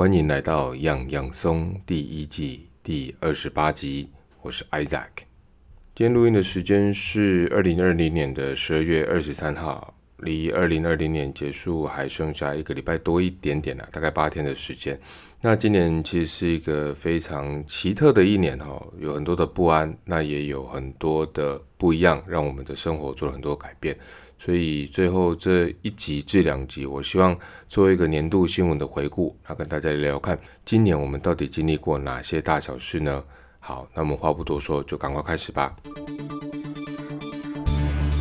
[0.00, 4.08] 欢迎来到养养松第一季第二十八集，
[4.40, 5.10] 我是 Isaac。
[5.94, 14.98] 今天录音的时间是二零二零年的十二月二十三号，离二零二零年结束还剩下一个礼拜多一点点了，大概八天的时间。
[15.42, 23.94] 那今年其实是一个非常奇特的一年哈，有很多的不安，那也有很多的不一样，让我们的生活做了很多改变。
[24.42, 27.38] 所以最后这一集至两集，我希望
[27.68, 33.22] 做一个年度新闻的回顾，那跟大家聊聊看，今年我们到底经历过哪些大小事呢？
[33.58, 35.76] 好，那我们话不多说，就赶快开始吧。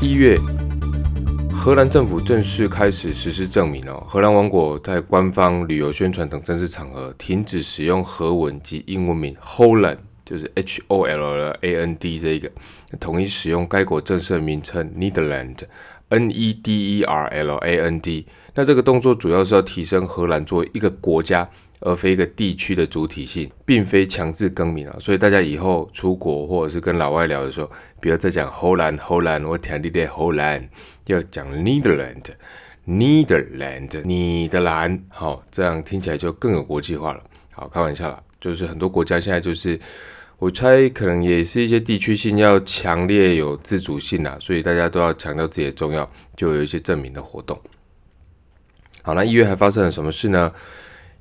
[0.02, 0.38] 一月。
[1.52, 12.50] 荷兰政府正式开始实施证明哦，荷兰王国在官方旅游宣传等正式场合停止使用荷文及英文名 Holland，就是 H O L A N D 这一个，
[12.98, 15.58] 统一使用该国正式名称 netland
[16.10, 18.28] N E D E R L A N D，。
[18.54, 21.50] 那这个动作主要是要提升荷兰作为一个国家。
[21.82, 30.68] 而非一个地区的主体性，并非强制更名啊，所以大家以后出国或者是跟老外聊的时候，不要再讲荷兰，荷兰，我听你的荷兰，
[31.06, 37.24] 要讲 Netherland，Netherland，你的兰，好，这样听起来就更有国际化了。
[37.54, 39.80] 好，开玩笑了，就是很多国家现在就是，
[40.40, 47.60] 我猜可能也是一些地区性要强烈有自主性啊，所以大家都要强调自己的重要，就有一些证明的活动。
[49.02, 50.52] 好，那一月还发生了什么事呢？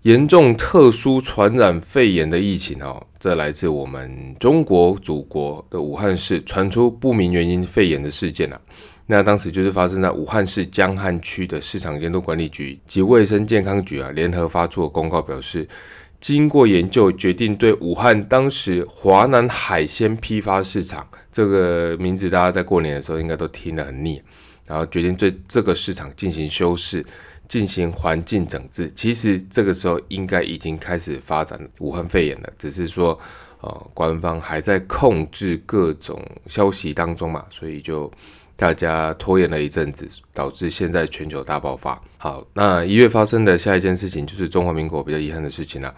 [0.03, 8.61] 严重特殊传染肺炎的疫情哦，这来自我们中国祖国的武汉市传出不明原因肺炎的事件啊。
[9.07, 15.67] 那当时就是发生在武汉市江汉区的市场监督管理局及卫生健康局啊联合发出的公告表示，
[16.21, 24.23] 经过研究决定对武汉当时华南海鲜批发市场这个名字，大家在过年的时候应该都听得很腻，
[24.67, 27.05] 然后决定对这个市场进行修饰。
[27.49, 33.19] 进行环境整治，其实这个时候应该已经开始发展武汉肺炎了，只是说，
[33.63, 38.13] 呃，官方还在控制各种消息当中嘛，所以就
[38.59, 40.05] 大家拖延了一阵子，
[40.35, 42.03] 导致现在全球大爆发。
[42.17, 45.95] 好，那一月发生的下一件事情就是中华民国比较遗憾的事情了。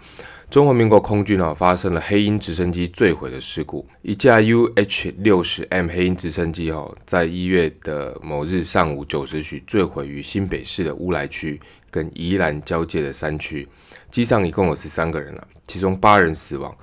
[0.51, 11.59] 中华民国空军啊发生了黑鹰直升机坠毁的事故，一架 UH 六十 M 黑鹰直升机哦，在一月的某日上午九时许坠毁于新北市的乌来区
[11.91, 13.67] 跟宜兰交界的山区，
[14.11, 16.77] 机上一共有十三个人了，其中八人死亡，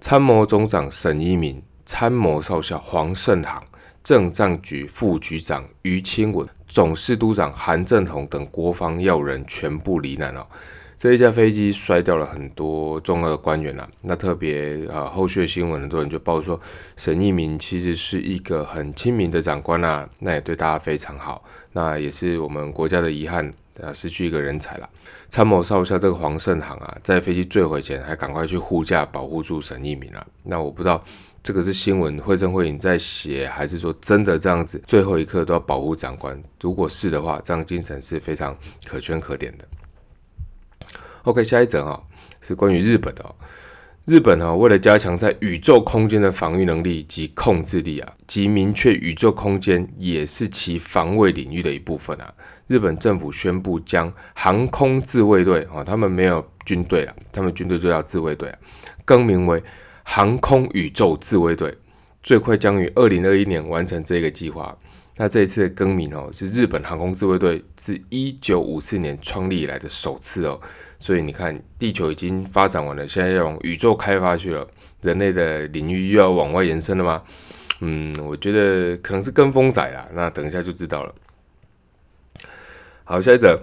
[0.00, 3.60] 参谋总长沈一鸣、参谋少校黄胜航、
[4.04, 10.46] 政战局副局长于清文、总司督长韩正宏等国防要人全部罹难了。
[10.98, 16.58] 这一架飞机摔掉了很多重要的官员呐，那特别啊，后续的新闻很多人就报说，
[16.96, 24.88] 沈一鸣其实是一个很亲民的长官啊，那也对大家非常好，那也是我们国家的遗憾啊，失去一个人才了。
[25.28, 31.02] 参谋少校这个黄胜航啊，在飞机坠毁前还赶快去护驾保护住沈一鸣啊，那我不知道
[31.44, 36.42] 这个是新闻会正会影在写，还是说真的这样子，最后一刻都要保护长官？
[36.58, 38.56] 如果是的话，这样精神是非常
[38.86, 39.68] 可圈可点的。
[41.24, 42.02] OK，下一则哈
[42.40, 43.34] 是关于日本的。
[44.06, 52.32] 日本哈为了加强在宇宙空间的防御能力及控制力啊，及明确宇宙空间也是其防卫领域的一部分啊，
[52.68, 58.58] 日本政府宣布将航空自卫队啊，他们没有军队啊，他们军队就叫自卫队啊，
[59.04, 59.62] 更名为
[60.04, 61.76] 航空宇宙自卫队，
[62.22, 64.76] 最快将于二零二一年完成这个计划。
[65.16, 70.60] 那这一次的更名哦，是日本航空自卫队自一九五四年创立以来的首次哦。
[70.98, 74.66] 所以你看，地球已经发展完了，现在要往宇宙开发去了，
[75.02, 77.22] 人类的领域又要往外延伸了吗？
[77.80, 80.08] 嗯，我觉得可能是跟风仔啦。
[80.12, 81.14] 那等一下就知道了。
[83.04, 83.60] 好，下一则，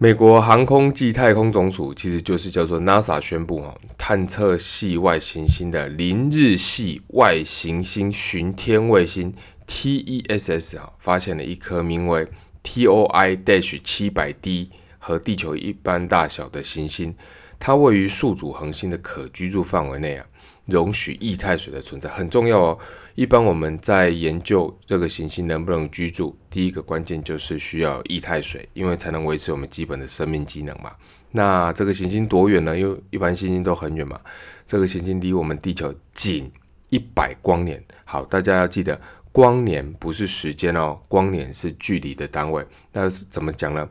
[0.00, 9.34] 美国航空暨太空总署其实就是叫做 NASA 宣布哈，探测系外行星的邻日系外行星巡天卫星
[9.66, 12.28] TESS 啊，发现了一颗名为
[12.62, 14.70] TOI-dash 七百 D。
[15.00, 17.14] 和地球一般大小的行星，
[17.58, 20.26] 它位于宿主恒星的可居住范围内啊，
[20.66, 22.78] 容许液态水的存在很重要哦。
[23.18, 30.92] 一般我们在研究这个行星能不能居住，第一个关键就是需要液态水，因为才能维持我们基本的生命机能嘛。
[31.32, 32.78] 那这个行星多远呢？
[32.78, 34.20] 因为一般行星都很远嘛。
[34.64, 36.48] 这个行星离我们地球仅
[36.90, 37.82] 一百光年。
[38.04, 39.00] 好，大家要记得，
[39.32, 42.64] 光年不是时间哦，光年是距离的单位。
[42.92, 43.90] 那怎么讲呢？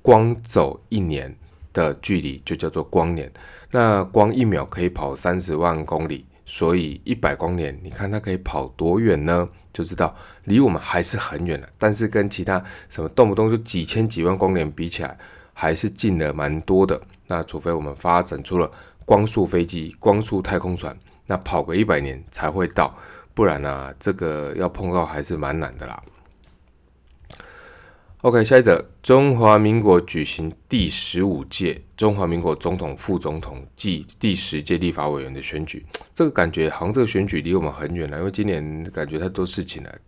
[0.00, 1.36] 光走一年
[1.72, 3.32] 的距离就叫做光年，
[3.72, 9.48] 那光一秒可以跑三十万公里，所以一百光年，你看它可以跑多远呢？
[9.72, 10.12] 就知道
[10.46, 11.68] 离我们还是很远的。
[11.78, 15.16] 但是跟其他什么动不动就几千几万光年比起来，
[15.52, 17.00] 还是近了蛮多的。
[17.28, 18.68] 那除非我们发展出了
[19.04, 20.94] 光速飞机、光速太空船，
[21.26, 22.92] 那跑个一百年才会到，
[23.32, 26.02] 不然呢，这个要碰到还是蛮难的啦。
[28.22, 35.82] OK，下一则，中华民国举行第十五届中华民国总统、副总统暨第十届立法委员的选举，
[36.12, 39.98] 这个感觉好像这个选举离我们很远了，因为今年感觉太多事情了。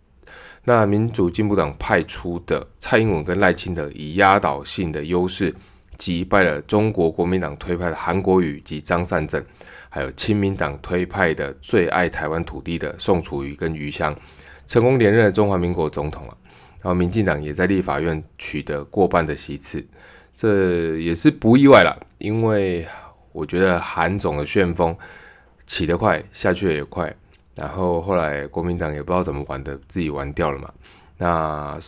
[0.63, 5.51] 那民主进步党派出的蔡英文跟赖清德以压倒性的优势
[5.97, 9.43] 击败了中国国民党推派的韩国瑜及张善政，
[9.89, 14.15] 还有亲民党推派的最爱台湾土地的宋楚瑜跟余香，
[14.67, 16.37] 成功连任了中华民国总统啊。
[16.83, 19.81] 然后，民进党也在立法院取得过半的席次，
[20.35, 21.97] 这也是不意外了。
[22.17, 22.85] 因为
[23.31, 24.93] 我觉得韩总的旋风
[25.65, 27.15] 起得快，下去也快。
[27.55, 30.69] 然后后来国民党也不知道怎么玩的，自己玩掉了嘛。
[31.17, 31.79] 那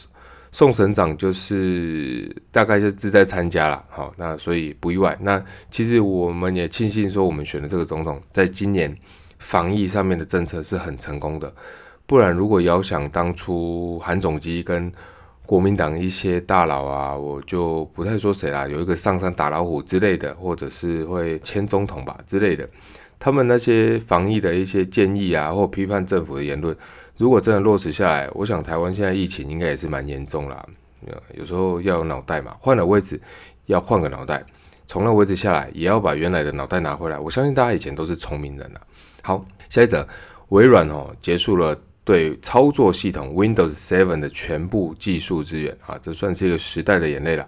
[0.53, 5.17] 宋省长就是大概是志在参加了，好，那所以不意外。
[5.19, 8.97] 那其实我们也庆幸说，我们选的这个总统，在今年
[9.39, 11.53] 防疫上面的政策是很成功的。
[12.07, 14.91] 不然，如果遥想当初韩总机跟
[15.43, 22.69] 国民党一些大佬啊，我就不太说谁啦，有一个上山打老虎之类的，或者是会签总统吧之类的，
[23.17, 26.75] 他们那些防疫的一些建议啊，或批判政府的言论，
[27.17, 30.63] 如果真的落实下来，我想台湾现在疫情应该也是蛮严重啦。
[31.33, 33.19] 有时候要有脑袋嘛，换了位置
[33.65, 34.43] 要换个脑袋，
[34.87, 37.17] 从那位置下来也要把原来的脑袋拿回来。
[37.17, 38.79] 我相信大家以前都是聪明人呐。
[39.23, 40.07] 好，下一则，
[40.49, 41.75] 微软哦结束了。
[42.05, 47.45] 对操作系统 Windows 7的全部技术资源啊，这算是一个时代的眼泪了。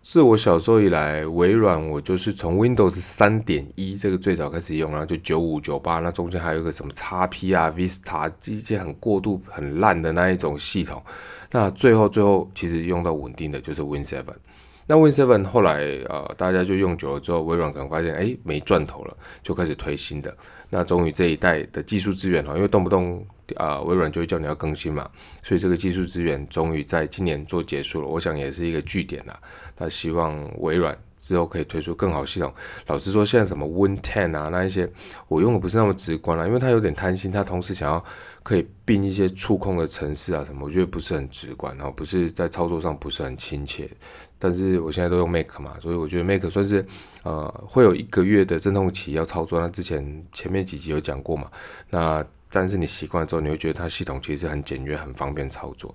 [0.00, 11.02] 自我小时候以来，微软我就是从 Windows 三点一这个最早开始用，然后就九五九八，那中间还有一个什么 XP 啊、Vista 这些很过度很烂的那一种系统。
[11.50, 14.22] 那最后最后其实用到稳定的就是 Win 7。
[14.86, 20.34] 那 Win 7后来呃大家就用久了之后，微软可能发现哎没赚头了，就开始推新的。
[20.68, 23.24] 那终于这一代的技术资源哈，因为动不动
[23.54, 25.08] 啊微软就会叫你要更新嘛，
[25.42, 28.08] 所以这个技术资源终于在今年做结束了。
[28.08, 29.38] 我想也是一个据点啦。
[29.76, 32.52] 那希望微软之后可以推出更好系统。
[32.86, 34.88] 老实说，现在什么 Win Ten 啊那一些，
[35.28, 38.04] 我用的不是那么直观啦，因为它有点贪心，它同时想要
[38.46, 43.90] 可以并一些触控的程式啊什么，我觉得不是很直观，然后不是在操作上不是很亲切。
[44.38, 46.86] 但是我现在都用 Mac 嘛，所以我觉得 Mac 算是
[47.24, 49.58] 呃会有一个月的阵痛期要操作。
[49.60, 51.50] 那之前前面几集有讲过嘛，
[51.90, 55.92] 那但是你习惯了之后，你会觉得它系统其实很简约、很方便操作。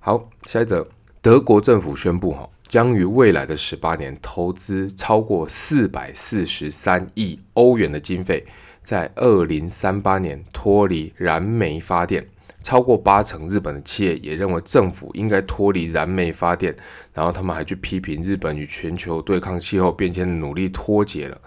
[0.00, 0.86] 好，下一则，
[1.22, 8.46] 德国政府宣布哈，将于未来的十八年投资超过四百四十三亿欧元的经费，
[8.84, 12.24] 在二零三八年脱离燃煤发电。
[12.62, 16.74] 超过八成日本的企业也认为政府应该脱离燃煤发电，
[17.12, 21.38] 然后他们还去批评日本与全球对抗气候变迁的努力脱节了。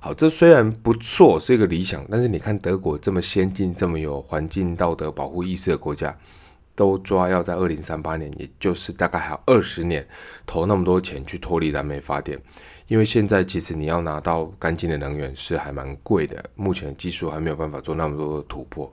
[0.00, 6.16] 好，这虽然不错，是一个理想，但是你看德国这么先进、这么有环境道德保护意识的国家，
[6.74, 10.08] 都抓要在二零三八年，也就是大概还有二十年，
[10.46, 12.40] 投那么多钱去脱离燃煤发电，
[12.88, 18.92] 因为现在其实你要拿到干净的能源是还蛮贵的，目前技术还没有办法做那么多的突破。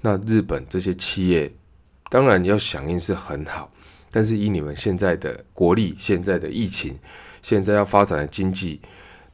[0.00, 1.52] 那日本这些企业
[2.10, 3.70] 当然要响应是很好，
[4.10, 6.98] 但是以你们现在的国力、现在的疫情、
[7.42, 8.80] 现在要发展的经济，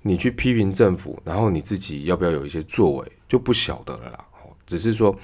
[0.00, 4.25] 你去批评政府，然后你自己要不要有一些作为，就不晓得了啦。
[4.66, 5.14] 只是说，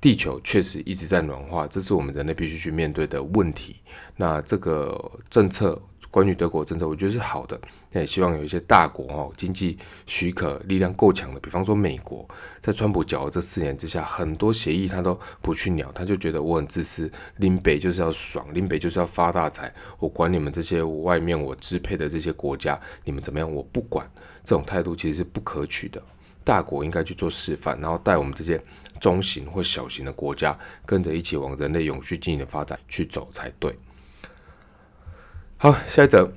[0.00, 3.76] 地球确实一直在暖化，这是我们人类必须去面对的问题。
[4.16, 5.80] 那这个政策。
[6.10, 7.60] 关于德国政策，我觉得是好的。
[7.90, 12.28] 那也希望有一些大国哦，经济许可力量够强的，比方说美国，
[12.60, 24.08] 在川普搅和这四年之下，很多协议他都不去鸟，他就觉得我很自私，林北就是要爽，林北就是要发大财，我管你们这些外面我支配的这些国家，你们怎么样，我不管。
[24.44, 26.02] 这种态度其实是不可取的。
[26.42, 28.58] 大国应该去做示范，然后带我们这些
[28.98, 33.78] 中型或小型的国家，跟着一起往人类永续经营的发展去走才对。
[35.58, 36.32] 好，下一则，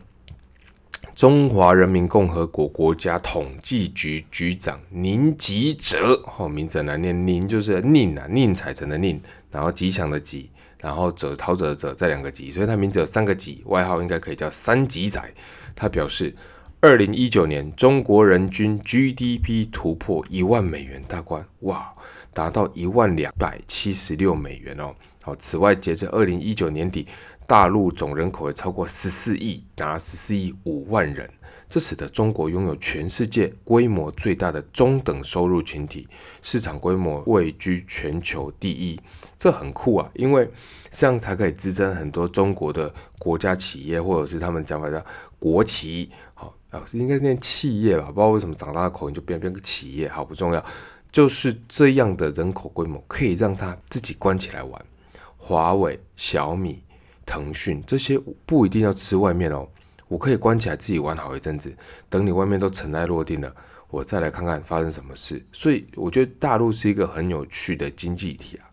[1.14, 5.98] 中华人民共和国国家统计局局长宁吉喆，
[6.38, 9.20] 哦，名字难念，宁就是宁啊，宁采臣的宁，
[9.52, 10.50] 然后吉祥的吉，
[10.80, 15.22] 然后者陶者的者，这两个吉，所以他名字有三个吉，外号应该可以叫三吉仔。
[15.76, 16.34] 他表示，
[16.80, 21.94] 二零一九年中国人均 GDP 突破一万美元大关，哇，
[22.34, 24.96] 达到一万两百七十六美元哦。
[25.22, 27.06] 好，此外，截至二零一九年底。
[27.52, 31.30] 大陆总人口也超过十四亿，达十四亿五万人，
[31.70, 36.08] 这使得中国拥有全世界规模最大的中等收入群体，
[36.42, 38.98] 市场规模位居全球第一，
[39.38, 40.10] 这很酷啊！
[40.14, 40.50] 因为
[40.92, 42.90] 这样才可以支撑很多中国的
[43.20, 45.06] 国家企业，或者是他们讲法叫
[45.38, 50.66] 国企，好啊，应该是念企业吧，不知道为什么长大的口音就变变个企业，好不重要。
[51.12, 54.86] 就是这样的人口规模，可以让他自己关起来玩。
[55.36, 56.82] 华为、小米、
[57.32, 59.66] 腾讯这些不一定要吃外面哦，
[60.10, 61.74] 我可以关起来自己玩好一阵子，
[62.10, 63.56] 等你外面都尘埃落定了，
[63.90, 65.42] 我再来看看发生什么事。
[65.54, 68.68] 所以我觉得大陆是一个很有趣的经济体啊。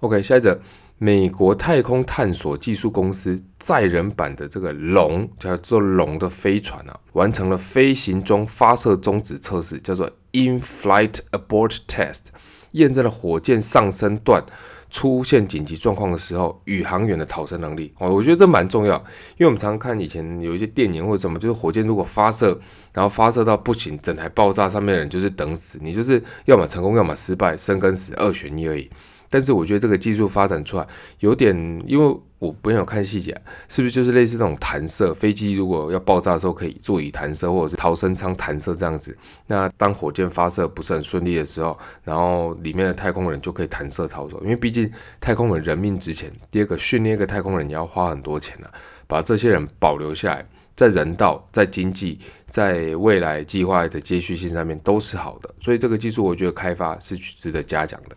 [0.00, 0.58] OK，下一则。
[1.00, 12.30] 美国太空探索技术公司载人版的这个龙叫做龙的飞船啊，完成了飞行中发射终止测试，叫做 In-Flight Abort Test，
[12.72, 14.44] 验证了火箭上升段
[14.90, 17.92] 出现紧急状况的时候，宇航员的逃生能力。
[17.98, 18.96] 哦，我觉得这蛮重要，
[19.36, 22.58] 因为我们常看以前有一些电影或者什么，就是火箭如果发射，
[22.92, 28.90] 然后发射到不行，整台爆炸，上面的人就是等死，你就是要么成功，要么失败，生跟死二选一而已。
[29.30, 30.86] 但是我觉得这个技术发展出来
[31.20, 31.54] 有点，
[31.86, 35.54] 因为我不想看细节，是不是就是类似那种弹射飞机？
[35.54, 39.16] 如果要爆炸的时候可以座椅弹射，或者是逃生舱弹射这样子。
[39.46, 44.40] 那当火箭发射不是很顺利的时候，然后里面的太空人就可以弹射逃走。
[44.42, 46.32] 因为毕竟太空人人命值钱。
[46.50, 48.68] 第二个，训练一个太空人也要花很多钱呢，
[49.06, 55.52] 把这些人保留下来，在人道、在经济、在未来计划的接续性上面都是好的。
[55.58, 58.16] 所以这个技术我觉得开发是值得嘉奖的。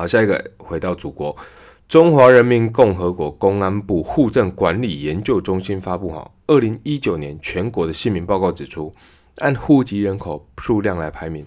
[0.00, 1.36] 好，下一个回到祖国，
[1.86, 8.94] 中华人民共和国公安部户政管理研究中心发布哈，二零一九年全国的姓名报告指出，
[9.40, 11.44] 按户籍人口数量来排名，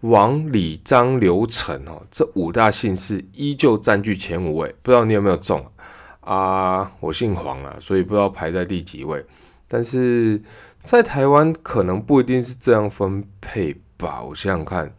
[0.00, 4.74] 王、李、张、刘、陈哈，这五大姓氏依旧占据前五位。
[4.82, 5.64] 不知道你有没有中
[6.22, 6.90] 啊？
[6.98, 9.24] 我姓黄啊，所以不知道排在第几位。
[9.68, 10.42] 但是
[10.82, 14.24] 在台湾可能不一定是这样分配吧？
[14.24, 14.92] 我想想看，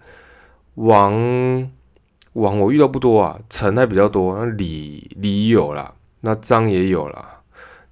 [0.76, 1.70] 王。
[2.34, 7.42] 网我遇到不多啊，城还比较多，那李李有啦，那张也有啦，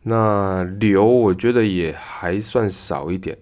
[0.03, 3.37] 那刘我觉得也还算少一点，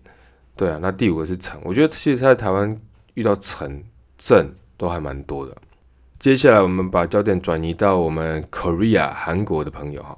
[0.55, 2.79] 对啊，那第五个是陈，我觉得其实在台湾
[3.13, 3.83] 遇到陈
[4.17, 5.55] 正都还蛮多的。
[6.19, 10.17] 接下来我们把焦点转移到我们 Korea 韩国的朋友哈。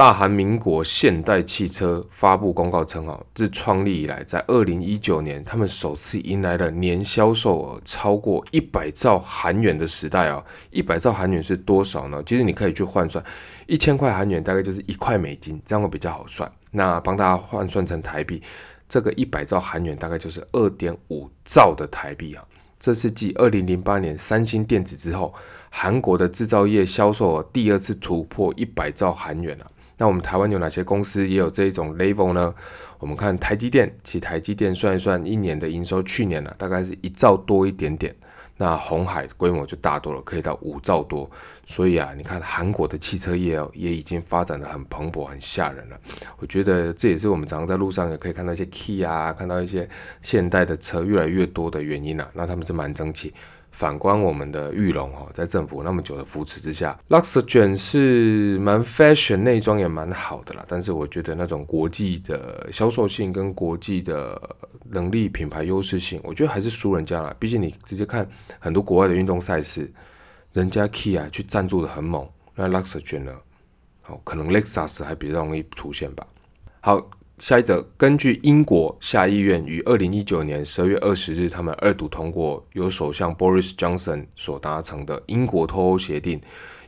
[0.00, 10.42] 大韩民国现代汽车发布公告称，哈，自创立以来，在二零一九年，他们首次迎来了年销售额超过一百兆韩元的时代哦。
[10.70, 12.22] 一百兆韩元是多少呢？
[12.24, 13.22] 其实你可以去换算，
[13.66, 16.50] 一千块韩元大概就是一块美金，这样会比较好算。
[16.70, 18.42] 那帮大家换算成台币，
[18.88, 22.42] 这个一百兆韩元大概就是二点五兆的台币啊。
[22.78, 25.34] 这是继二零零八年三星电子之后，
[25.68, 29.70] 韩国的制造业销售额第二次突破一百兆韩元了。
[30.00, 32.54] 那我们台湾有哪些公司也有这一种 level 呢？
[32.98, 38.16] 我们看台积电，其实台积电算一算一年的营收，去年呢大概是一兆多一点点。
[38.56, 41.30] 那红海规模就大多了，可以到五兆多。
[41.66, 46.00] 所以啊，你看韩国的汽车业哦，也已经发展的很蓬勃、很吓人了。
[46.38, 49.86] 我觉得这也是我们常常在路上也可以看到一些 key 啊，看到一些
[50.22, 52.26] 现代的车越来越多的原因啊。
[52.32, 53.34] 那他们是蛮争气。
[53.70, 60.64] 反观我们的玉龙哦，在政府那么久的扶持之下，Luxgen 是蛮 fashion 内装也蛮好的啦。
[60.68, 64.56] 但是我觉得那种国际的销售性跟国际的
[64.90, 67.34] 能力、品牌优势性，我觉得还是输人家了。
[67.38, 69.90] 毕竟你直接看很多国外的运动赛事，
[70.52, 73.34] 人家 Kia 去赞助的很猛，那 Luxgen 呢，
[74.08, 76.26] 哦，可能 Lexus 还比较容易出现吧。
[76.80, 77.10] 好。
[77.40, 86.38] 下一则，根据英国下议院于二零一九年十二月二十日，他们二读通过由首相 Boris Johnson 所达成的英国脱欧协定，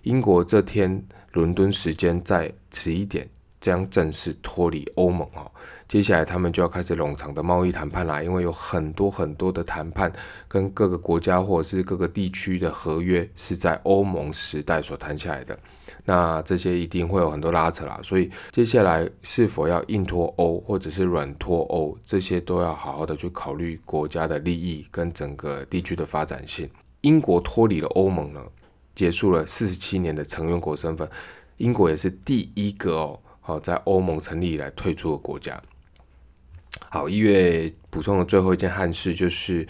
[0.02, 3.26] 英国这天伦敦时间在十一点
[3.62, 5.50] 将正式脱离欧盟哦。
[5.88, 10.12] 接下来他们就要开始冗长的贸易谈判啦，因为有很多很多的谈判
[10.48, 15.58] 跟各个国家或者是各个地区的合约是在欧盟时代所谈下来的。
[16.04, 26.68] 那这些一定会有很多拉扯啦，所以接下来是否要硬脱欧或者是软脱欧，这些都要好好的去考虑国家的利益跟整个地区的发展性。
[27.02, 28.40] 英国脱离了欧盟呢，
[28.94, 31.08] 结束了四十七年的成员国身份，
[31.58, 35.62] 英国也是第一个哦，好在欧盟成立以来退出的国家。
[36.88, 39.66] 好，一月补充的最后一件憾事就是。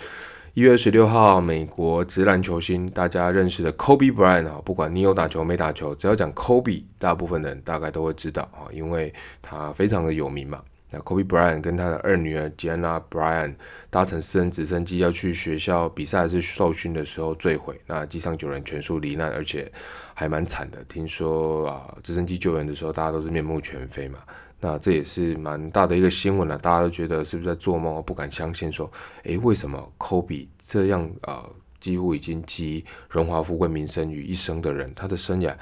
[0.54, 10.62] 一月二十六号，美国职篮球星大家认识的 Kobe Bryant 啊，不管你有打球没打球，只要讲 Kobe，大部分人大概都会知道啊，因为他非常的有名嘛。
[10.90, 13.54] 那 Kobe Bryant 跟他的二女儿 Gianna Bryant
[13.88, 19.73] 搭乘私人直升机要去学校比赛还是受训的时候坠毁，那机上九人全数罹难，而且
[20.12, 20.85] 还蛮惨的。
[20.85, 24.18] 听说啊，直升机救援的时候，大家都是面目全非嘛。
[24.64, 28.71] 那这也是蛮大的一个新闻了，大家都觉得是不是在做梦，不敢相信。
[28.71, 28.88] 说，
[29.25, 31.45] 诶，为什么科比这样啊，
[31.81, 35.52] 几乎已经集荣华富贵名声于一身的人，他的生涯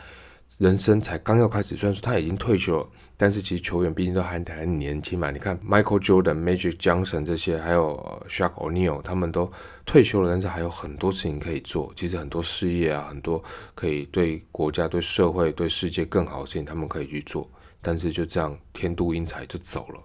[0.59, 1.75] 人生才刚要开始。
[1.75, 5.31] 虽然说他已经退休了，但是其实球员毕竟都还很年轻嘛。
[5.31, 9.51] 你看 Michael Jordan、Magic Johnson 这些，还有 Shaq O'Neal，他们都
[9.87, 11.91] 退休了，但是还有很多事情可以做。
[11.97, 13.43] 其实很多事业啊，很多
[13.75, 17.49] 可以对国家、对社会、对世界更好的事情，他们可以去做。
[17.81, 20.01] 但是就这样天妒英才就走了。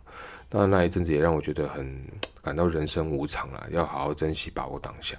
[0.49, 2.01] 那那一阵子也让我觉得很
[2.41, 5.17] 感到人生无常了，要好好珍惜，把握当下。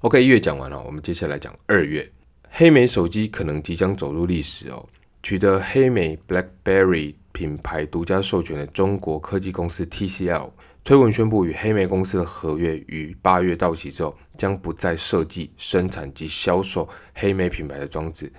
[0.00, 2.10] OK，一月讲完了，我们接下来讲二月。
[2.50, 4.88] 黑莓手机可能即将走入历史哦。
[5.22, 10.50] 取得黑莓 BlackBerry 品牌独家授权的中国科技公司 TCL
[10.82, 18.32] 推文宣布，与黑莓公司的合约于八月到期之后，将不再设计、生产及销售黑莓品牌的装置，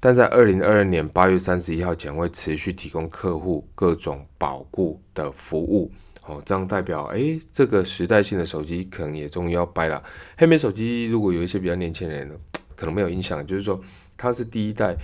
[0.00, 5.92] 但在二零二二年八月三十一号前会持续提供客户各种保固的服务。
[6.26, 10.02] 哦，这样代表，哎，这个时代性的手机可能也终于要掰了。
[10.36, 12.30] 黑莓手机如果有一些比较年轻人
[12.76, 13.80] 可能没有印象，就是说
[14.16, 14.96] 它是第一代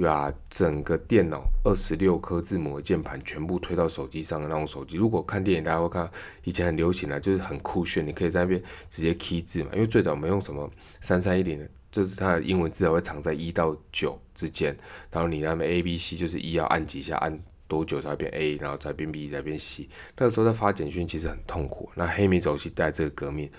[0.00, 4.96] 把整个电脑二十六颗字母的键盘全部推到手机上的那种手机。
[4.96, 6.10] 如果看电影，大家会看
[6.44, 9.70] 以前很流行的，就是很酷炫，你可以在那边直接 key 字嘛。
[9.74, 10.70] 因为最早我们用什么
[11.02, 14.76] 三三一零的，就是它的英文字会藏在一到九之间，
[15.12, 17.40] 然后你那边 A B C 就是一要按几下按。
[17.68, 19.88] 多久才变 A，然后再变 B，再变 C？
[20.18, 21.90] 那个时候在发简讯其实很痛苦。
[21.94, 23.50] 那黑莓手机带这个革命，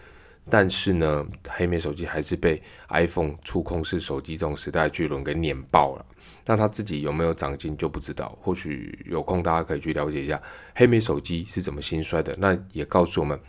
[0.52, 6.06] 但是呢，黑莓手机还是被 iPhone 触控式手机这种时代巨轮给碾爆了。
[6.46, 8.38] 那他自己有没有长进就不知道。
[8.40, 10.40] 或许有空大家可以去了解一下
[10.75, 12.36] 黑莓手机是怎么兴衰的。
[12.38, 13.40] 那也告诉我们，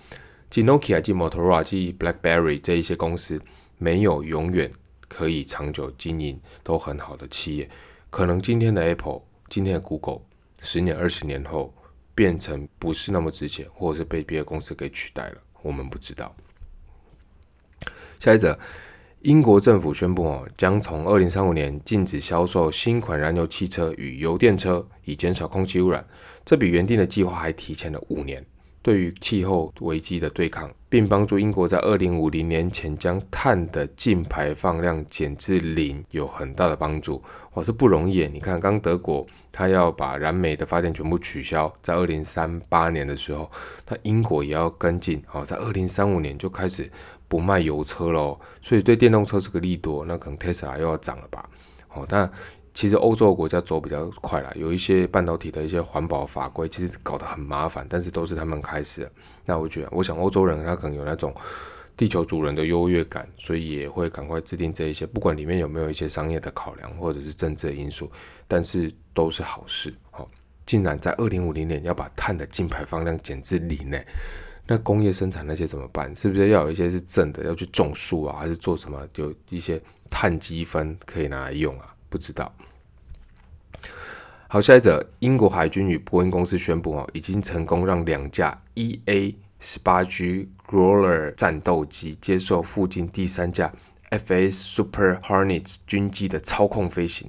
[0.48, 3.38] 继 Nokia、继 Motorola、继 BlackBerry 这一些公司，
[3.84, 4.72] 没有永远
[5.08, 7.68] 可以长久经营都很好的企业。
[8.08, 10.22] 可能今天的 Apple，今天的 Google。
[10.62, 11.74] 十年、二十年后，
[12.14, 16.34] 变成不是那么值钱，或者是被别的公司给取代了，我们不知道。
[18.18, 18.58] 下一则，
[19.20, 26.02] 英国政府宣布哦，将从二零三五年禁止销售新款燃油汽车与油电车，以减少空气污染。
[26.42, 28.42] 这比原定的计划还提前了五年。
[28.84, 37.22] 对于气候危机的对抗，并帮助英国在二零五零年前将碳的净排放量减至零，有很大的帮助。
[37.54, 38.28] 哇，这不容易！
[38.28, 43.50] 你看，刚德国他要把燃煤的发电全部取消，在二零三八年的时候，
[43.88, 46.86] 那英国也要跟进，好，在二零三五年就开始
[47.26, 48.38] 不卖油车喽。
[48.60, 51.48] 所以对电动车是个利多，那可能 Tesla 又要涨了吧？
[51.88, 52.30] 好，但。
[52.74, 59.08] 其实欧洲国家走比较快了，有一些半导体的一些环保法规，其实搞得很麻烦，但是都是他们开始。
[59.46, 61.32] 那我觉得，我想欧洲人他可能有那种
[61.96, 68.10] 地球主人的优越感，所以也会赶快制定这一些，不管里面有没有一些商业的考量或者是政治的因素，
[68.48, 69.94] 但是都是好事。
[70.10, 70.28] 好，
[70.66, 73.96] 竟然在二零五零年要把碳的净排放量减至零呢？
[74.66, 76.14] 那工业生产那些怎么办？
[76.16, 79.06] 是不是要有一些是正的，要去种树啊，还是做什么？
[79.14, 81.93] 有一些碳积分可以拿来用啊？
[82.14, 82.54] 不知道。
[84.46, 93.72] 好，下一则，英国海军与波音公司宣布哦，已经成功让两架 E A 十八 G Growler 战斗机接受附近第三架
[94.10, 97.28] F A Super Hornets 军机的操控飞行。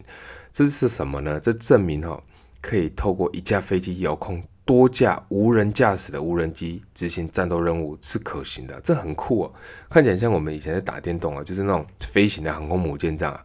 [0.51, 1.39] 这是什么呢？
[1.39, 2.21] 这证明哈，
[2.61, 8.79] 可以透过一架飞机遥控多架无人驾驶的无人机执行战斗任务是可行的。
[8.81, 9.53] 这很酷哦，
[9.89, 13.41] 看起来像我们以前在打电动啊，就是那种飞行的航空母舰这样。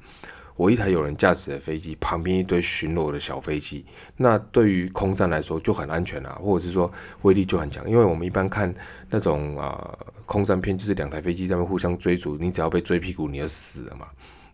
[0.61, 3.83] 我一台有人驾驶的飞机，旁边一堆巡逻的小飞机，
[4.19, 6.93] 那对于空战来说就很安全啊，或者是说
[7.23, 7.89] 威力就很强。
[7.89, 8.71] 因为我们一般看
[9.09, 14.07] 那种啊空战片，就是两台飞机在那互相追逐，你只要被追屁股，你就死了嘛。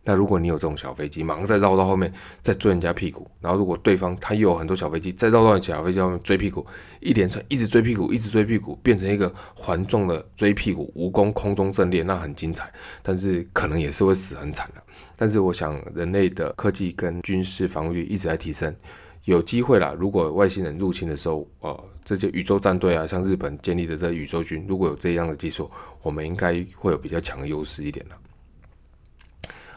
[0.09, 6.65] 那如果你有这种小飞机，马上再绕到后面再追人家屁股，然后如果对方他又有很多小飞机，再绕到你小飞机后面追屁股，
[7.01, 14.83] 一连串一直追屁股，一直追屁股，变成一个环状的追屁股蜈蚣空中阵列，那很精彩，但是可能也是会死很惨的。
[15.17, 18.73] 但是我想人类的科技跟军事防御一直在提升，
[19.25, 19.93] 有机会啦。
[19.99, 25.69] 如果外星人入侵的时候，呃，这些宇宙战队啊，像日本建立的这宇宙军，如果有这样的技术，
[26.01, 28.17] 我们应该会有比较强的优势一点了。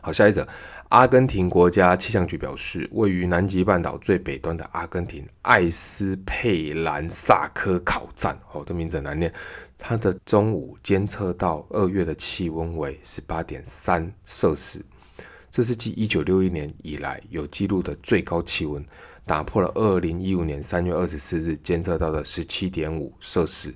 [0.09, 0.47] 好，下一则，
[0.87, 9.31] 阿根廷国家气象局表示，位于南极半岛最北端的阿根廷艾斯佩兰萨科考站，哦，这名字很难念。
[9.77, 14.83] 它的中午监测到二月的气温为十八点三摄氏，
[15.51, 18.83] 这是继一九六一年以来有记录的最高气温，
[19.27, 23.71] 打破了二零一五年三月二十四日监测到的十七点五摄氏。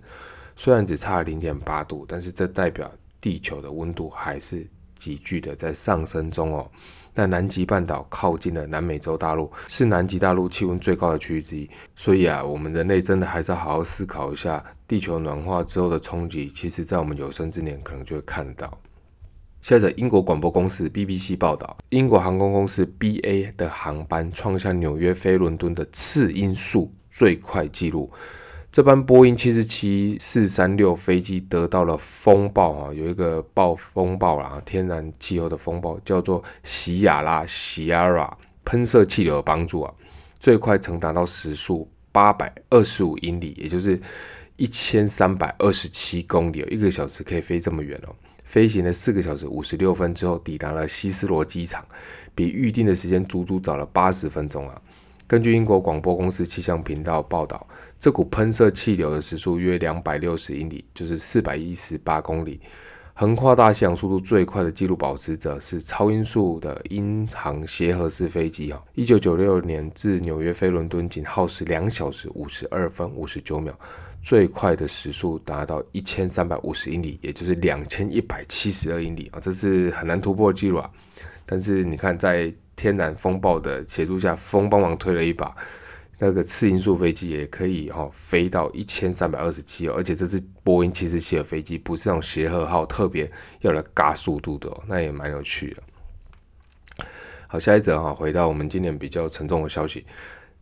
[0.57, 2.91] 虽然只差了零点八度，但是这代表
[3.21, 4.65] 地球的温度还是。
[5.03, 6.71] 急剧的在上升中哦。
[7.13, 11.69] 那南极半岛靠近了南美洲大陆，是南极大陆气温最高的区域之一。
[11.95, 18.79] 所以啊，我们人类真的还是要好好思考一下，地球暖化之后的冲击，其实在我们有生之年可能就会看到。
[19.61, 28.11] 接着，英国广播公司 BBC 报道，英国航空公司 BA 的航班创下纽约飞伦敦的次音速最快纪录。
[28.73, 38.31] 这班波音七四七四三六飞机得到了风暴啊，有一个暴风暴啦，天然气候的风暴叫做喜亚拉 （Sierra）
[38.65, 39.93] 喷射气流的帮助啊，
[40.39, 44.01] 最快曾达到时速八百二十五英里，也就是
[44.55, 48.15] 一千三百二十七公里，一个小时可以飞这么远哦。
[48.43, 51.85] 飞行了四个小时五十六分之后，抵达了希斯罗机场，
[52.33, 54.81] 比预定的时间足足早了八十分钟啊。
[55.27, 57.65] 根据英国广播公司气象频道报道，
[58.03, 62.59] 这股喷射气流的时速约两百六十英里，就是四百一十八公里，
[63.13, 68.83] 横跨大西洋速度最快的纪录保持者是超音速的英航协和式飞机哈。
[68.93, 73.73] 一九九六年自纽约飞伦敦仅耗时两小时五十二分五十九秒，
[74.21, 80.91] 最快的时速达到一千三百五十英里，也就是两千一百七十二英里啊，这是很难突破的记录啊。
[81.45, 85.55] 但是你看在天然风暴的协助下，风帮忙推了一把，
[86.19, 93.29] 那个次音速飞机也可以哈飞到一千三百二十七哦，而且这是波音七四七的飞机，不是那种协和号特别
[93.61, 97.05] 要来嘎速度的哦，那也蛮有趣的。
[97.47, 100.05] 好，下一则哈，回到我们今年比较沉重的消息，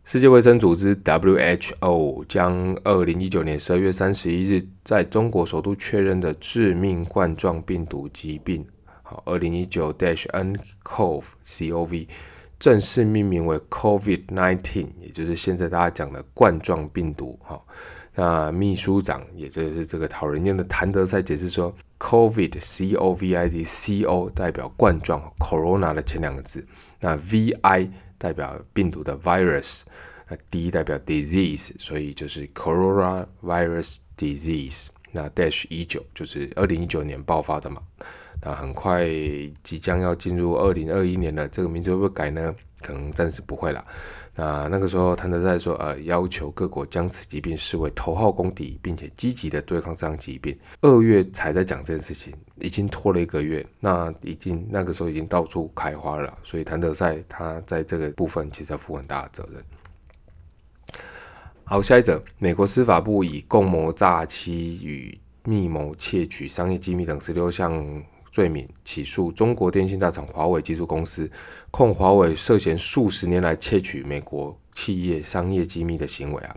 [0.04, 8.66] 世界卫生组织 WHO 将二零一九年十二月三十一日在中国首都确认的致命冠状病毒疾病。
[9.02, 12.08] 好二零一九 Dash N CoV C O V
[12.62, 17.36] 正式命名为 COVID-19，也就是现在大家讲的冠状病毒。
[17.42, 17.60] 哈，
[18.14, 26.64] 那秘书长也就是这个讨人厌的谭德赛解释说，COVID-COVID-C-O 代表冠状 Corona 的前两个字，
[27.00, 29.80] 那 VI 代表病毒的 virus，
[30.28, 34.86] 那 D 代表 disease，所以就是 Corona Virus Disease。
[35.10, 37.82] 那 Dash 一九就是二零一九年爆发的嘛。
[38.44, 39.06] 那很快
[39.62, 42.54] 即将要进入二零二一年了，这个名字会不会改呢？
[42.82, 43.84] 可能暂时不会了。
[44.34, 50.58] 那那个时候，谭德赛说，呃，要求各国将此疾病视为头号公敌，并且积极的对抗这项疾病。
[50.80, 56.36] 二月才在讲这件事情，已经拖了一个月，那已经那个时候已经到处开花了。
[56.42, 59.62] 所以谭德赛他在这个部分其实要负很大的责任。
[61.62, 68.02] 好，下一则，美国司法部以共谋诈欺与密谋窃取商业机密等十六项。
[68.32, 71.30] 罪名起诉中国电信大厂华为技术公司，
[71.70, 76.56] 控华为涉嫌数十年来窃取美国企业商业机密的行为啊，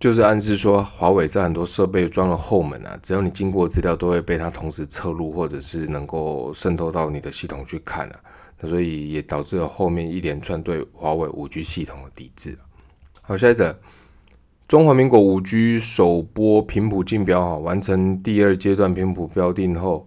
[0.00, 8.20] 就是暗示说华为在很多设备装了后门啊，只要你经过资料都会被它同时侧录，或者是能够渗透到你的系统去看啊，
[8.60, 12.58] 那所以也导致了后面一连串对华为五 G 系统的抵制。
[13.20, 13.78] 好，下一则，
[14.66, 20.04] 中华民国五 G 首波频谱竞标啊，完成第二阶段频谱标定后。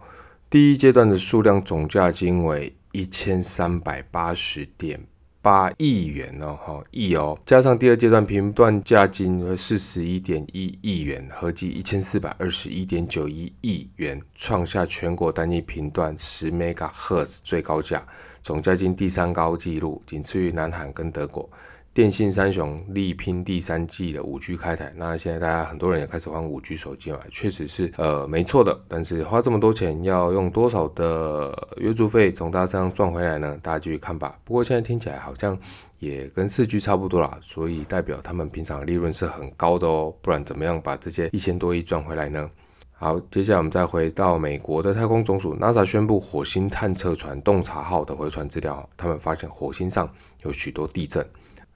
[0.48, 5.02] 第一阶段的数量总价金为一千三百八十点
[5.42, 18.06] 八亿元哦，哈亿哦，加上第二阶段频段价金为四十一点一亿元，合计一千四百二十一点九一亿元，创下全国单一频段十 megahertz 最高价，
[18.42, 21.50] 总价金第三高纪录，仅次于南韩跟德国。
[21.96, 28.78] 电信三雄力拼第三季的五 G 开台，那现在大家很多人也开始换五 G 手机了，确实是呃没错的。
[28.90, 33.58] 但是花这么多钱，要用多少的月租费从大家身上赚回来呢？
[33.64, 34.38] 大家继续看吧。
[34.44, 35.58] 不过现在听起来好像
[36.00, 40.14] 也跟四 G 差不多啦，所以代表他们平常利润是很高的哦。
[40.22, 42.52] 不然怎么样把这些一千多亿赚回来呢？
[42.92, 51.26] 好，接下来我们再回到美国的太空总署，NASA 宣布火星探测船洞察号的回传资料，他们发现火星上有许多地震。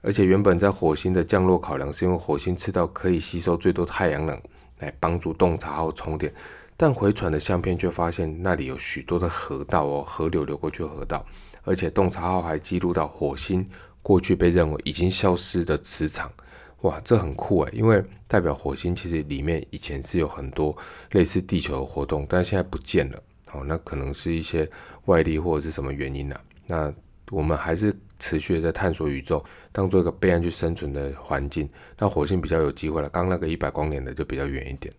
[0.02, 4.40] 而且原本在火星的降落考量是因为火星赤道可以吸收最多太阳能，
[4.78, 6.32] 来帮助洞察号充电，
[6.76, 11.24] 但回传的相片却发现那里有许多的河道哦，河流流过去河道，
[11.64, 13.68] 而且洞察号还记录到火星
[14.00, 16.32] 过去被认为已经消失的磁场，
[16.80, 20.74] 哇，这很酷诶，因为代表火星其实里面以前是有很多
[21.10, 24.66] 类似地球的活动，但现在不见了，哦，那可能是一些
[25.04, 26.40] 外力或者是什么原因呢？
[26.66, 26.90] 那
[27.30, 27.94] 我们还是。
[28.20, 31.68] 持续的在探索宇宙，当做一个备案去生存的环境。
[31.98, 34.94] 那火星比较有机会了，刚那个一百光年的就比较远一点。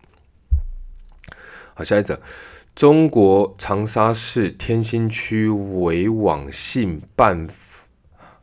[1.72, 2.20] 好，下一则，
[2.74, 7.48] 中国长沙市天心区委网信办，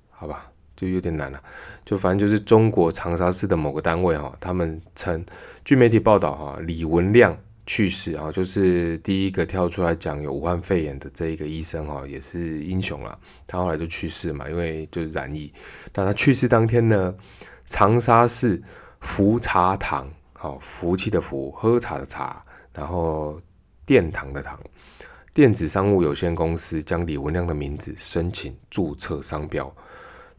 [0.09, 1.39] 好吧，就有点难了。
[1.85, 5.23] 就反正就是中国长沙市的某个单位哈，他们称，
[5.63, 7.37] 据媒体报道哈，李文亮。
[7.69, 13.15] 去世啊，就是第一个跳出来讲有武汉肺炎的这一个医生哈，也是英雄了。
[13.45, 15.53] 他后来就去世嘛，因为就是染疫。
[15.93, 17.13] 那他去世当天呢，
[17.67, 18.59] 长沙市
[19.01, 23.39] 福茶堂，好福气的福，喝茶的茶，然后
[23.85, 24.59] 殿堂的堂，
[25.31, 29.71] 电子商务有限公司将李文亮的名字申请注册商标。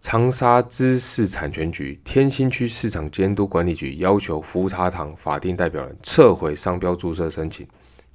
[0.01, 7.69] 长沙知识产权局、天心区市场监督管理局要求福茶堂法定代表人撤回商标注册申请，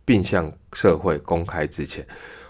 [0.04, 2.06] 并向社会公开致歉。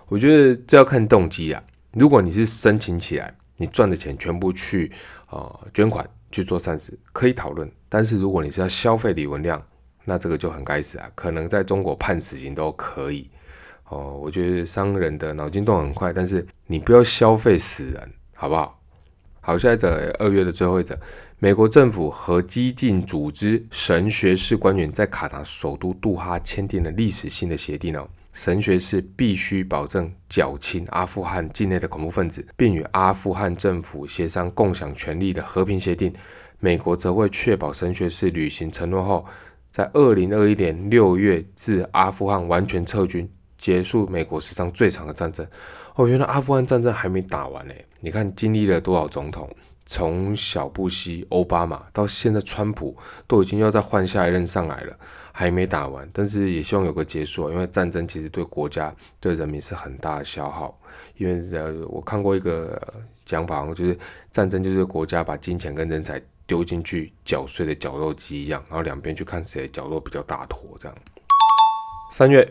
[0.07, 1.61] 我觉得这要看动机啊。
[1.91, 4.91] 如果你是申请起来，你赚的钱全部去
[5.27, 7.69] 啊捐款去做善事，可以讨论。
[7.89, 9.61] 但是如果你是要消费李文亮，
[10.05, 13.29] 那这个就很该死啊，可能在中国判死刑都可以。
[13.89, 18.81] 哦，我觉得商人的脑筋动很快，但是你不要消费死人，好不好？
[19.47, 20.97] 好，下一则二月的最后一则，
[21.37, 28.09] 美国政府和激进组织神学士官员在卡塔首都杜哈签订了历史性的协定哦。
[28.33, 36.11] 神学士必须保证缴清阿富汗境内的恐怖分子，并与阿富汗政府协商共享权力的和平协定。
[36.59, 39.23] 美国则会确保神学士履行承诺后，
[39.69, 43.29] 在二零二一年六月自阿富汗完全撤军，
[43.65, 45.43] 结束美国史上最长的战争。
[45.95, 47.73] 哦，原来阿富汗战争还没打完呢。
[47.99, 49.49] 你看，经历了多少总统，
[49.87, 54.95] 从小布希、奥巴马到现在川普，都已经要再换下一任上来了，
[55.31, 56.07] 还没打完。
[56.13, 60.79] 但是也希望有个结束，因为战争其实对国家、对人民是很大的消耗。
[61.17, 62.79] 因为呃，我看过一个
[63.25, 63.97] 讲法，就是
[64.29, 70.95] 战争就是国家把金钱跟人才丢进去搅碎的绞肉机一样，然后两边去看谁的绞肉比较大坨这样。
[72.11, 72.47] 三月。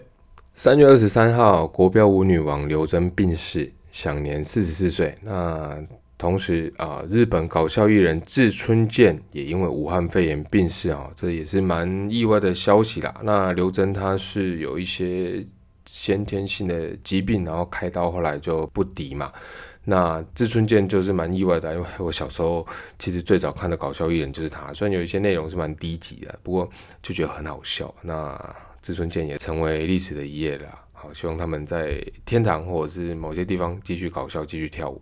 [0.57, 5.13] 三月二十三号，国标舞女王刘真病逝，享年四十四岁。
[5.21, 5.77] 那
[6.17, 13.13] 同时啊，日本搞笑艺人志村健也因为武汉肺炎病逝啊，这也是蛮意外的消息啦。
[13.25, 15.45] 那刘真她是有一些
[15.87, 19.33] 先天性的疾病，然后开刀后来就不敌嘛。
[19.83, 22.65] 那志村健就是蛮意外的，因为我小时候
[22.97, 26.71] 其实最早看的搞笑艺人就是他，虽然有一些内容是蛮低级的，不过
[27.03, 27.93] 就觉得很好笑。
[28.03, 28.41] 那
[28.85, 30.69] 志村健也成为历史的一页了。
[30.93, 35.01] 好，希望他们在天堂或者是某些地方继续搞笑，继续跳舞。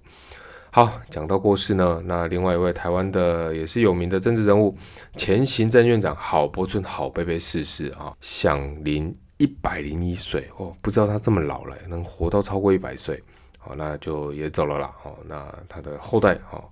[0.71, 4.79] 好，讲到过世呢，那另外一位台湾的也是有名的政治人物，
[5.16, 13.21] 前行政院长郝柏村郝贝贝逝世啊，享龄一百零一岁哦，不知道他这么老了，能活到超过一百岁，
[13.59, 14.95] 好，那就也走了啦。
[15.03, 16.62] 哦，那他的后代哦，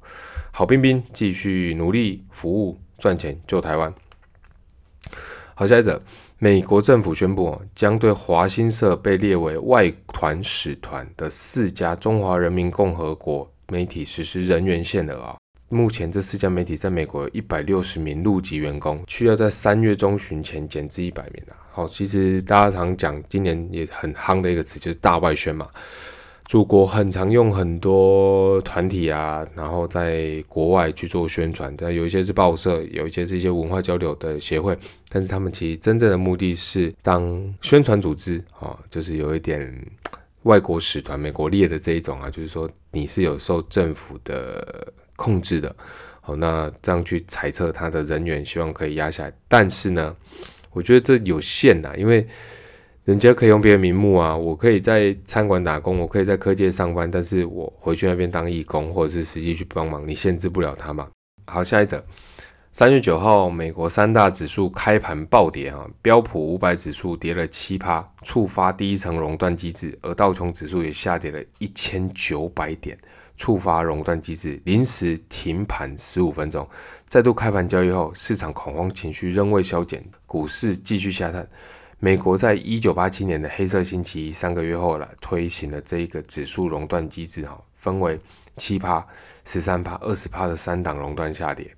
[0.53, 3.93] 郝彬彬继续努力服务赚钱救台湾。
[5.61, 6.01] 好，下一则。
[6.39, 15.37] 美国政府宣布，将对华新社被列为外团使团的四家中华人民共和国媒体实施人员限额啊。
[15.69, 21.53] 目前这四家媒体在美国有一百六十名陆籍员工，需要在三月中旬前减至一百名啊。
[21.71, 25.69] 好，其实大家常讲，今年也很夯的一个词就是大外宣嘛。
[26.51, 34.77] 祖国很常用很多团体啊，然后在国外去做宣传，但有一些是报社，有一些是一些文化交流的协会，
[35.09, 39.73] 但是他们其实真正的目的是当宣传组织啊，就是有一点
[40.43, 45.73] 外国使团、美国列的这一种啊，就是说你是有受政府的控制的，
[46.21, 50.17] 好，那这样去猜测他的人员，希望可以压下来，但是呢，
[50.73, 52.27] 我觉得这有限呐，因为。
[53.11, 61.09] 人家可以用别的名目啊，我可以在餐馆打工，我可以在科技上班，但是我回去那边当义工或者是实际去帮忙，你限制不了他嘛。
[61.47, 62.01] 好，下一则，
[62.71, 72.97] 三月九号，美国三大指数开盘暴跌哈，标普五百指数跌了七趴，触发第一层熔断机制，而道琼指数也下跌了一千九百点，
[73.37, 76.65] 触发熔断机制，临时停盘十五分钟，
[77.09, 81.45] 再度开盘交易后，市场恐慌情绪仍未消减，股市继续下探。
[82.03, 88.19] 美国在一九八七年的黑色星期一三个月后了，推行了这一个指数熔断机制，哈，分为
[88.57, 89.07] 七趴、
[89.45, 91.77] 十三趴、二十趴的三档熔断下跌。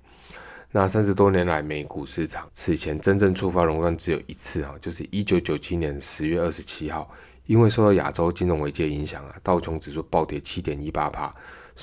[0.71, 7.11] 那三十多年来，美股市场此前真正触发熔断只有一次，哈，就是一九九七年十月二十七号，
[7.45, 11.35] 因为受到亚洲金融危机的影响啊，道琼指数暴跌七点一八趴，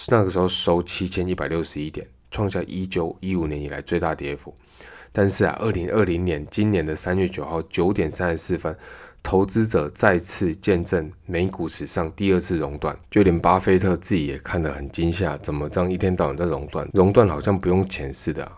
[0.08, 4.56] 那个时候收七千一百六十一点，创下一九一五年以来最大跌幅。
[5.12, 8.76] 但是啊，二零二零年今年的三月九号九点三十四分，
[9.22, 16.88] 投资者再次见证美股史上第二次熔断，就连巴菲特自己也看得很惊吓，怎么这样一天到晚在熔断？
[16.94, 18.50] 熔断好像不用钱似的。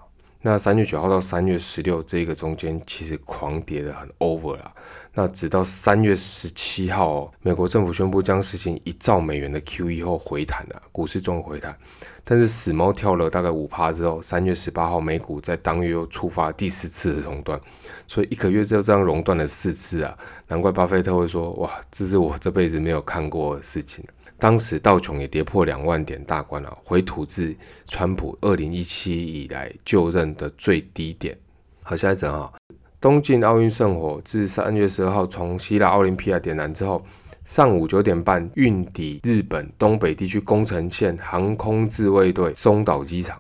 [0.45, 4.73] 那三月九号到三月十六这个中间，其实狂跌的很 over 了。
[5.15, 11.77] 那直到三月十七号，美国政府宣布将实行一兆美元的 QE 后回弹了，股市终于回弹。
[12.25, 17.61] 但是死猫跳了大概五趴之后，三月十八号美股在当月又触发第四次的熔断，
[18.07, 20.17] 所以一个月就这样熔断了四次啊！
[20.49, 24.05] 难怪巴菲特会说：“哇，这是我这辈子没有看过的事情。”
[24.39, 27.55] 当时道琼也跌破两万点大关了，回吐至
[27.87, 31.37] 川普二零一七以来就任的最低点。
[31.83, 32.53] 好，下一则哈，
[33.03, 37.05] 东京奥运圣火自三月十二号从希腊奥林匹亚点燃之后，
[37.45, 43.37] 上午九点半运抵日本东北地区宫城县航空自卫队松岛机场。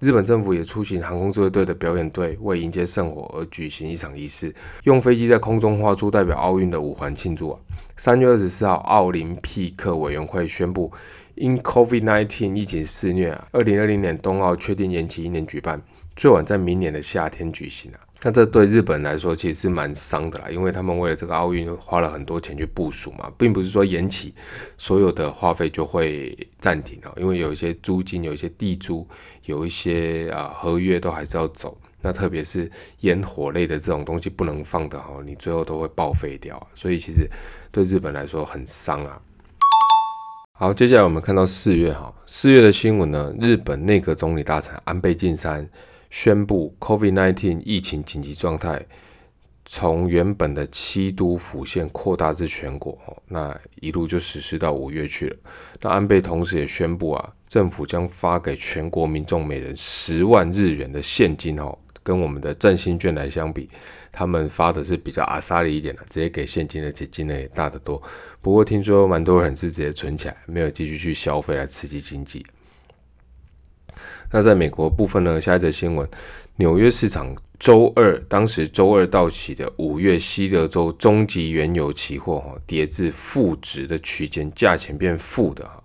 [0.00, 7.60] 日本政府也出行航空自卫队的表演队，为迎接圣火而举行一场仪式，用飞机在空中画出代表奥运的五环庆祝啊。
[7.96, 10.90] 三月二十四号，奥林匹克委员会宣布，
[11.36, 15.80] 因 COVID-19 疫情肆虐啊，二零二零年冬奥确定延期一年举办，
[16.16, 18.00] 最晚在明年的夏天举行啊。
[18.26, 24.34] 那这对日本来说其实是蛮伤的啦，因为他们为了这个奥运花了很多钱去部署嘛，并不是说延期
[24.78, 29.06] 所有的花费就会暂停啊，因为有一些租金、有一些地租、
[29.44, 31.76] 有一些啊合约都还是要走。
[32.00, 37.28] 那特别是烟火类的这种东西不能放的哈，你最后都会报废掉，所以其实
[37.70, 39.20] 对日本来说很伤啊。
[40.52, 45.68] 好，接下来我们看到四月哈，四月的新闻呢，日本内阁总理大臣安倍晋三。
[46.14, 48.80] 宣布 COVID-19 疫情紧急状态
[49.64, 52.96] 从原本的七都府县扩大至全国，
[53.26, 55.36] 那一路就实施到五月去了。
[55.80, 63.68] 那安倍同时也宣布啊，政府将发给全国民众每人十万日元的现金哦，跟我们的振兴券来相比，
[64.12, 68.00] 他们发的是比较阿萨里一点的，直接给现金的这金额也大得多。
[68.40, 72.46] 不过听说蛮多人是直接存起来，没有继续去消费来刺激经济。
[74.34, 75.40] 那在美国部分呢？
[75.40, 76.08] 下一则新闻，
[76.56, 85.80] 纽约市场周二，当时周二到期的五月西德州终极原油期货哈，跌至负值的区间，价钱变负的哈，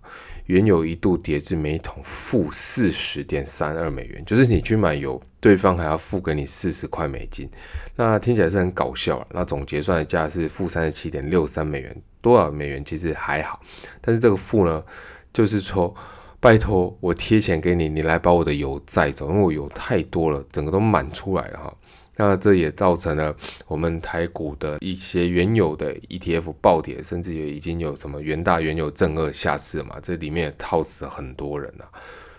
[0.48, 7.48] 原油一度跌至每桶负四十点三二美元，就是你去买油，对方还要付给你四十块美金，
[7.96, 9.24] 那听起来是很搞笑。
[9.30, 13.62] 那总结算的价是负三十七点六三美元，多少美元其实还好，
[14.02, 14.84] 但是这个负呢，
[15.32, 15.96] 就是说。
[16.42, 21.76] 拜托，我贴钱给你，你来把我的油载走，因为我油太多了，整个都满出来了哈。
[22.16, 23.36] 那这也造成了
[23.68, 31.92] 我们台股的一些原有的 ETF 暴跌，甚至也已经有什么元大原油正二下市嘛，这里面也套死了很多人啊。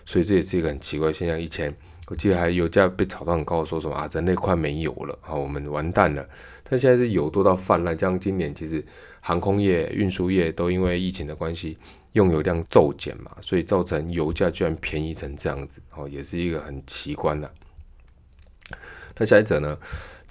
[0.05, 1.39] 所以这也是一个很奇怪的现象。
[1.39, 1.71] 以前
[2.07, 6.27] 我记得还油价被炒到很高，说什么啊，人类快没油了啊，我们完蛋了。
[6.67, 8.83] 但现在是油多到泛滥，像今年其实
[9.19, 11.77] 航空业、运输业都因为疫情的关系。
[12.13, 17.51] 用油量骤减嘛，所以造成油价居然便宜成这样子，哦，也是一个很奇观的。
[19.17, 19.77] 那下一则呢？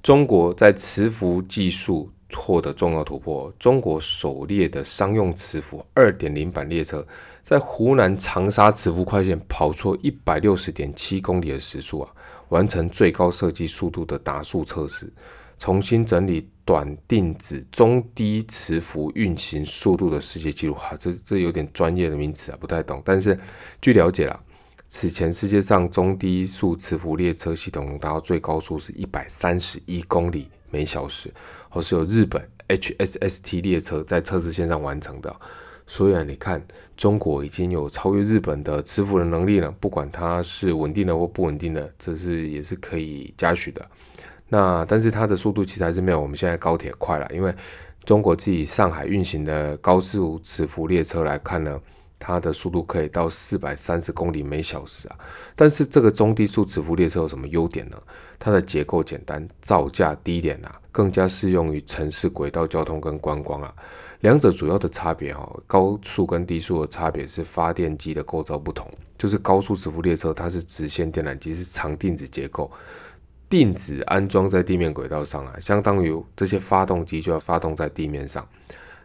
[0.03, 7.07] 中国在磁浮技术获得重要突破，中国首列的商用磁浮二点零版列车
[7.43, 12.11] 在湖南长沙磁浮快线跑出一百六十点七公里的时速啊，
[12.49, 15.13] 完成最高设计速度的达速测试。
[15.61, 23.03] 重新整理短定子中低磁浮运行速度的世界纪录，哈，这这有点专业的名词啊，不太懂。
[23.05, 23.39] 但是
[23.79, 24.41] 据了解啦，
[24.89, 31.31] 此前世界上中低速磁浮列车系统达到最高速是一百三十一公里每小时，
[31.69, 35.37] 或是由日本 HSST 列车在测试线上完成的。
[35.87, 43.87] 所以啊，你看中国已经有超越日本的磁浮的能力了，不管它是稳定的或不稳定的，这是也是可以嘉许的。
[44.51, 47.55] 那但是它的速度其实还是没有我们现在高铁快了，因为
[48.05, 51.81] 中国自己上海运行的高速磁浮列车来看呢，
[52.19, 55.17] 它的速度可以到四百三十公里每小时啊。
[55.55, 57.97] 但是这个中低速磁浮列车有什么优点呢？
[58.39, 63.73] 它的结构简单，造价低廉啊，更加适用于城市轨道交通跟观光啊。
[64.21, 72.71] 两者主要的差别哈，高速跟低速的差别是发电机的构造不同，就是高速磁浮列车它是直线电缆机，是长定子结构。
[73.51, 78.49] 定子安装在地面轨道上啊，相当于这些发动机就要发动在地面上。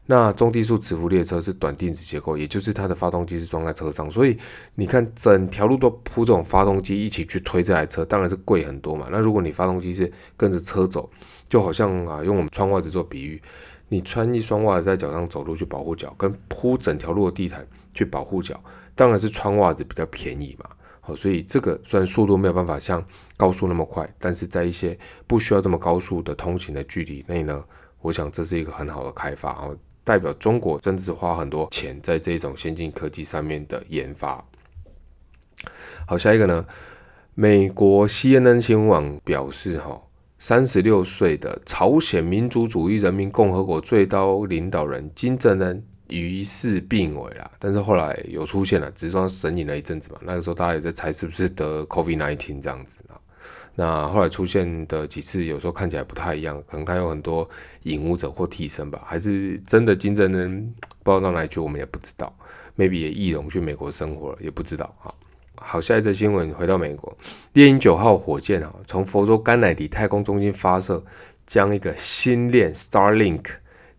[0.05, 4.37] 那中低速磁浮列车是短定子结构，也就是它的发动机是装在车上，所以
[4.75, 9.07] 你看整条路都铺这种发动机一起去推这台车，当然是贵很多嘛。
[9.11, 11.09] 那如果你发动机是跟着车走，
[11.49, 13.41] 就好像啊用我们穿袜子做比喻，
[13.89, 20.69] 你穿一双袜子在脚上走路去保护脚，跟铺整条路的地毯去保护脚，当然是穿袜子比较便宜嘛。
[21.07, 23.05] 好，所以这个虽然速度没有办法像
[23.37, 27.63] 高速那么快，但是在一些不需要这么高速的通勤的距离内呢，
[28.01, 29.69] 我想这是一个很好的开发啊，
[30.03, 34.43] 代表中国真的是花很多钱在这种先进科技上面的研发。
[36.07, 36.65] 好，下一个呢，
[37.35, 40.01] 美国 CNN 新闻网表示，哈，
[40.39, 45.85] 三十六岁的朝鲜民主主义人民共和国最高领导人金正恩。
[46.07, 50.19] 疑似病危啦，但是后来有出现了，只是说神隐了一阵子嘛。
[50.21, 53.19] 那个时候大家也在猜是不是得 COVID-19 这样子啊。
[53.73, 57.49] 那后来出现的几次，有时候看起来不太一样，可能他有很多
[57.83, 62.33] 引武者或替身吧，还是真的金正恩不知道到哪里去，我们也不知道。
[62.77, 65.13] maybe 也易容去美国生活了，也不知道啊。
[65.55, 67.17] 好，下一则新闻回到美国，
[67.53, 71.03] 猎鹰九号火箭啊，从佛州甘乃迪太空中心发射，
[71.47, 73.45] 将一个星链 Starlink。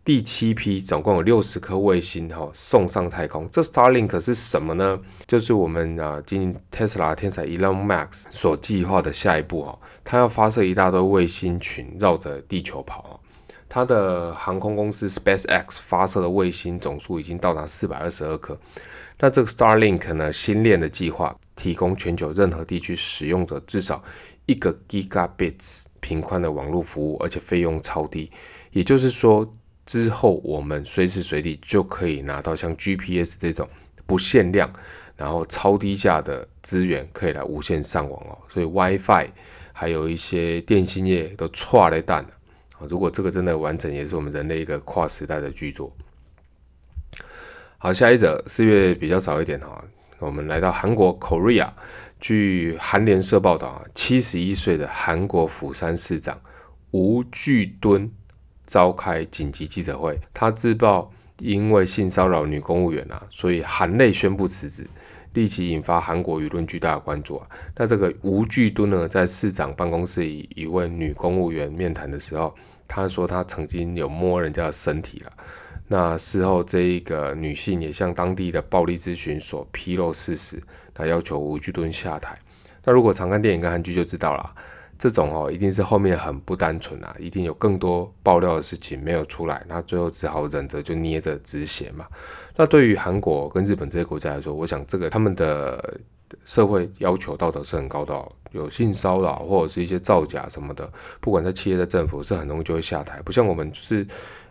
[0.07, 3.49] 第七批总共有六十颗卫星哈送上太空。
[3.51, 4.97] 这 Starlink 是什么呢？
[5.27, 13.21] 就是我们啊，经营 Tesla 天才 Elon Musk 所计划的下一步哈，他要发射一大堆卫星群绕着地球跑。
[13.69, 18.57] 他的航空公司 SpaceX 发射的卫星总数已经到达四百二十二颗。
[19.19, 24.05] 那这个 Starlink 呢，新链的计划提供全球任何地区使用者至少
[24.47, 28.31] 一个 Gigabits 频宽的网络服务，而且费用超低。
[28.71, 29.53] 也就是说，
[29.87, 33.67] 之后我们随时随地就可以拿到像 GPS 这种
[34.05, 34.71] 不限量，
[35.17, 38.37] 然后超低价的资源，可以来无线上网哦。
[38.53, 39.29] 所以 WiFi
[39.73, 42.31] 还有一些电信业都错了蛋了
[42.79, 42.87] 啊！
[42.91, 45.95] 如果这个真的完整，也是我们人类一个跨时代的巨作。
[47.79, 49.85] 好，下一则四月比较少一点哈，
[50.19, 51.71] 我们来到韩国 Korea。
[52.19, 56.41] 据韩联社报道啊，七十一岁的韩国釜山市长
[56.91, 58.11] 吴巨敦
[58.67, 64.87] 召开紧急记者会，他自曝因为性骚扰女公务员啊，所以含泪宣布辞职，
[65.35, 67.47] 立即引发韩国舆论巨大的关注啊。
[67.77, 72.55] 那这个吴巨敦呢，在市长办公室与一位女公务员面谈的时候，
[72.89, 75.33] 他说他曾经有摸人家的身体了。
[75.89, 80.61] 那事后，这一个女性也向当地的暴力咨询所披露事实，
[80.93, 82.37] 她要求吴巨敦下台。
[82.83, 84.53] 那如果常看电影跟韩剧就知道了，
[84.99, 92.07] 这种哦一定是后面很不单纯啊，一定有更多爆料的事情没有出来，那最后只好忍着就捏着止血嘛。
[92.57, 95.99] 那对于韩国跟日本这些国家来说，我想这个他们的
[96.45, 100.91] 社会要求道德是很高的，有性骚扰或者是一些造假什么的，
[101.21, 104.07] 不管在企业、在政府，是很容易就会下台，不像我们就是。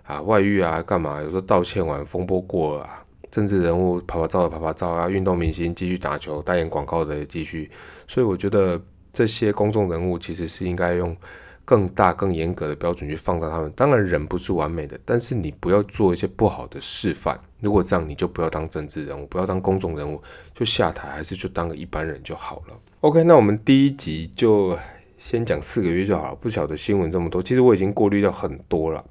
[0.08, 1.20] 啊，外遇啊，干嘛？
[1.20, 7.72] 有时候道歉完，风波过了啊，政治人物拍拍照的拍拍照啊，运动明星继续打球，代言广告的继续。
[8.08, 8.80] 所以我觉得
[9.16, 11.16] 这些公众人物其实是应该用
[11.64, 13.72] 更大、更严格的标准去放大他们。
[13.74, 17.40] 当然，人不是完美的，但是你不要做一些不好的示范。
[17.62, 20.22] 如果这样，你就不要当政治人物，不要当公众人物，
[20.54, 22.78] 就下台，还是就当个一般人就好了。
[23.00, 24.78] OK，那我们第一集就
[25.18, 26.36] 先讲四个月就好了。
[26.36, 29.04] 不晓得新闻这么多，其实我已经过滤掉很多了。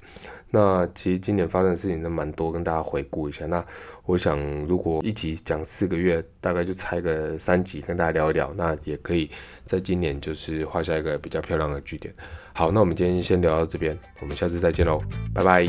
[0.55, 3.45] 那其实今年发生的事情都蛮多，跟大家回顾一下。
[3.45, 3.61] 那
[4.05, 9.29] 我想，如果一集讲四个月，大概就拆个三集跟大家聊一聊，那也可以
[9.65, 12.13] 在今年就是画下一个比较漂亮的句点。
[12.53, 15.01] 好，那我们今天先聊到这边，我们下次再见喽，
[15.33, 15.67] 拜拜。